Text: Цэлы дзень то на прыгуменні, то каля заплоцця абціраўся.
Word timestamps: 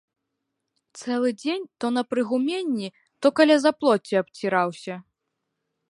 Цэлы 0.99 1.29
дзень 1.41 1.65
то 1.85 1.91
на 1.97 2.03
прыгуменні, 2.13 2.87
то 3.21 3.27
каля 3.41 3.57
заплоцця 3.67 4.15
абціраўся. 4.27 4.95